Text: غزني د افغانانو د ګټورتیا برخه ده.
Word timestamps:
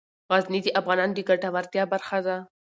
غزني 0.31 0.59
د 0.63 0.67
افغانانو 0.79 1.15
د 1.15 1.19
ګټورتیا 1.29 1.83
برخه 1.93 2.17
ده. 2.27 2.37